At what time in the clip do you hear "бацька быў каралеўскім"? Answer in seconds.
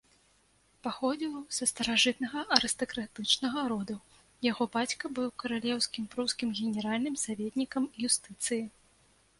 4.77-6.03